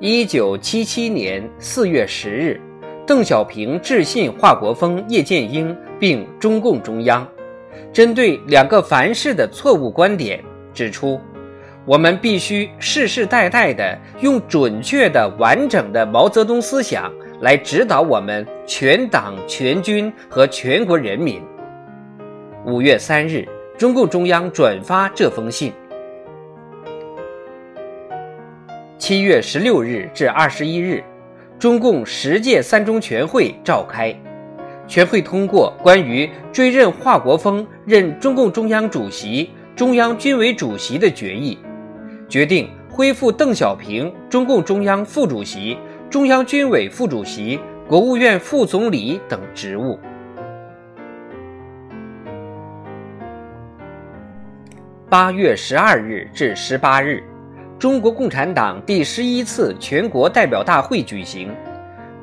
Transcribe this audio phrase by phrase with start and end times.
[0.00, 2.60] 一九七七年四月十日，
[3.04, 7.26] 邓小平致信华国锋、叶剑英，并中共中央，
[7.92, 10.40] 针对两个凡是的错误观点，
[10.72, 11.20] 指出。
[11.84, 21.42] 我们必须世世代代的用准确的、完整的毛泽东思想来指导我们全党全军和全国人民。
[22.64, 23.44] 五月三日，
[23.76, 25.72] 中共中央转发这封信。
[28.98, 31.02] 七月十六日至二十一日，
[31.56, 34.12] 中共十届三中全会召开，
[34.88, 41.56] 全会通过关于追认华国锋任中共中央主席、中央军委主席的决议。
[42.28, 45.78] 决定恢复邓小平中共中央副主席、
[46.10, 49.96] 中央军委副主席、国务院副总理等职务。
[55.08, 57.22] 八月十二日至十八日，
[57.78, 61.54] 中国共产党第十一次全国代表大会举行，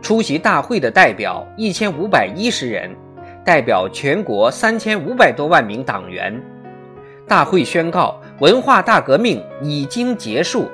[0.02, 2.94] 出席大会的代表一千五百一十人，
[3.46, 6.38] 代表全国三千五百多万名党员。
[7.26, 8.20] 大会宣告。
[8.40, 10.68] 文化大革命已经结束，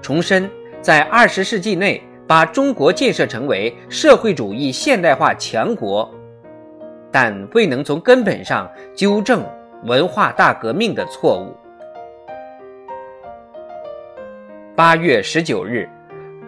[0.00, 0.48] 重申
[0.80, 6.08] 在二十世纪内把中国建设成为社会主义现代化强国，
[7.10, 9.44] 但未能从根本上纠正
[9.82, 11.56] 文化大革命的错误。
[14.74, 15.86] 八月十九日，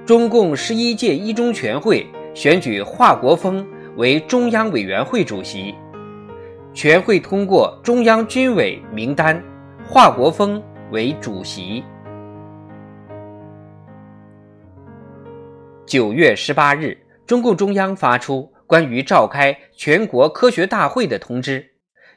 [0.07, 5.75] 中共十一届一中全会选举华国锋为中央委员会主席，
[6.73, 9.43] 全会通过中央军委名单。
[9.87, 11.85] 华国锋为主席。
[15.85, 16.97] 九月十八日，
[17.27, 21.63] 中共中央发出关于召开全国科学大会的通知，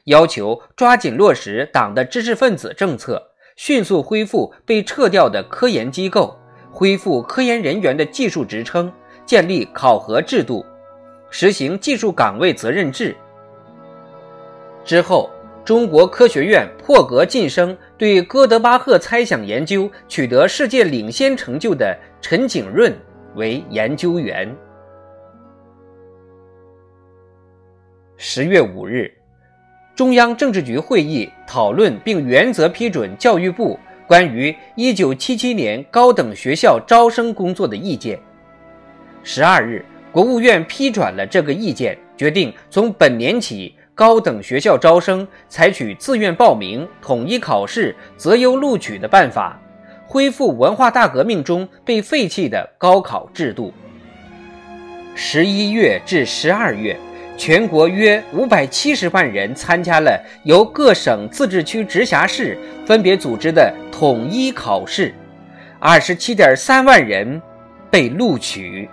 [0.04, 3.22] 要求抓紧落实党的知识分子政策，
[3.58, 6.38] 迅速恢复被撤掉的科研机构，
[6.70, 8.90] 恢复科研人员的技术职称，
[9.26, 10.64] 建立考核制度，
[11.28, 13.14] 实行技术岗位责任制。
[14.84, 15.28] 之后。
[15.64, 22.90] 中国科学院破格晋升对哥德巴赫猜想研究取得世界领先成就的陈景润
[23.34, 24.50] 为研究员。
[28.16, 29.12] 十月五日，
[29.98, 33.76] 中央政治局会议讨论并原则批准教育部
[34.06, 38.16] 关于一九七七年高等学校招生工作的意见。
[39.24, 43.74] 十二日，国务院批转了这个意见，决定从本年起。
[43.92, 49.60] 高等学校招生采取自愿报名、统一考试、择优录取的办法，
[50.06, 53.74] 恢复文化大革命中被废弃的高考制度。
[55.16, 56.96] 十一月至十二月，
[57.38, 65.14] 全国约五百七十万人参加了由各省、自治区、直辖市分别组织的统一考试，
[65.78, 67.40] 二十七点三万人
[67.90, 68.88] 被录取。